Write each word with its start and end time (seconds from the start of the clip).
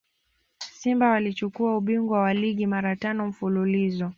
simba 0.77 1.09
walichukua 1.09 1.77
ubingwa 1.77 2.19
wa 2.21 2.33
ligi 2.33 2.67
mara 2.67 2.95
tano 2.95 3.27
mfululizo 3.27 4.09